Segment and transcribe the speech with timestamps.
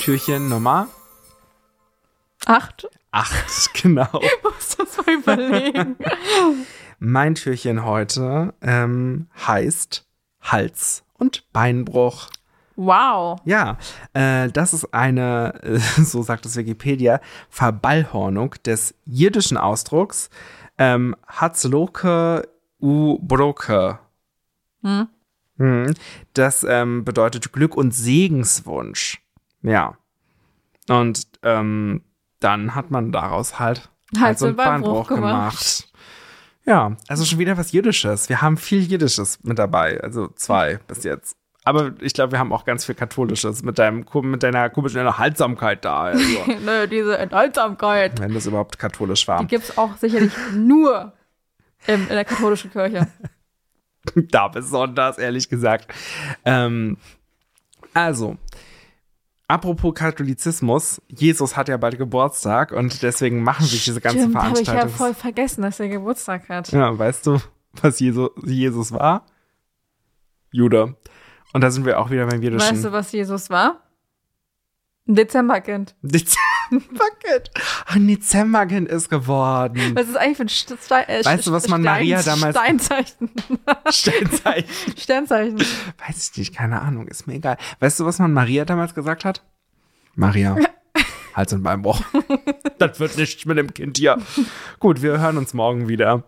[0.00, 0.88] Türchen Nummer
[2.46, 2.88] Acht.
[3.10, 4.08] acht, genau.
[4.42, 5.96] Muss das mal überlegen.
[6.98, 10.06] Mein Türchen heute ähm, heißt
[10.40, 12.30] Hals- und Beinbruch.
[12.76, 13.38] wow.
[13.44, 13.76] Ja,
[14.14, 20.30] äh, das ist eine, äh, so sagt es Wikipedia, Verballhornung des jiddischen Ausdrucks
[20.78, 22.48] ähm, Hatzloke
[22.80, 23.98] u Broke.
[24.82, 25.08] Hm.
[25.58, 25.94] Hm.
[26.32, 29.20] Das ähm, bedeutet Glück und Segenswunsch.
[29.62, 29.96] Ja.
[30.88, 32.02] Und ähm,
[32.40, 35.88] dann hat man daraus halt Hals- und und Beinbruch Beinbruch gemacht.
[36.66, 38.28] Ja, also schon wieder was Jiddisches.
[38.28, 41.36] Wir haben viel Jiddisches mit dabei, also zwei bis jetzt.
[41.62, 45.84] Aber ich glaube, wir haben auch ganz viel Katholisches mit, deinem, mit deiner komischen Enthaltsamkeit
[45.84, 46.04] da.
[46.04, 46.24] Also,
[46.64, 48.18] Nö, diese Enthaltsamkeit.
[48.18, 49.40] wenn das überhaupt katholisch war.
[49.40, 51.12] Die gibt's auch sicherlich nur
[51.86, 53.08] im, in der katholischen Kirche.
[54.14, 55.92] da besonders, ehrlich gesagt.
[56.44, 56.96] Ähm,
[57.92, 58.36] also,
[59.50, 64.60] apropos Katholizismus, Jesus hat ja bald Geburtstag und deswegen machen sich diese ganzen Stimmt, habe
[64.60, 64.96] ich ja Veranstaltungen.
[64.96, 66.72] voll vergessen, dass er Geburtstag hat.
[66.72, 67.38] Ja, weißt du,
[67.82, 69.26] was Jesus, Jesus war?
[70.52, 70.96] Jude.
[71.52, 72.70] Und da sind wir auch wieder beim jüdischen.
[72.70, 73.80] Weißt du, was Jesus war?
[75.10, 75.96] Ein Dezemberkind.
[76.02, 77.50] Dezemberkind.
[77.86, 79.90] Ein Dezemberkind ist geworden.
[79.94, 82.56] Was ist eigentlich für ein St Ste äh, Weißt du, was man Stein- Maria damals-
[82.56, 83.30] Steinzeichen.
[83.90, 84.68] Sternzeichen.
[84.96, 85.58] Sternzeichen.
[86.06, 87.56] Weiß ich nicht, keine Ahnung, ist mir egal.
[87.80, 89.42] Weißt du, was man Maria damals gesagt hat?
[90.14, 90.56] Maria.
[91.34, 92.00] Hals- und Beinbruch.
[92.78, 94.16] das wird nichts mit dem Kind hier.
[94.78, 96.22] Gut, wir hören uns morgen wieder.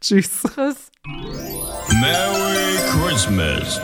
[0.00, 0.42] Tschüss.
[0.54, 0.90] Tschüss.
[2.00, 3.80] Merry Christmas.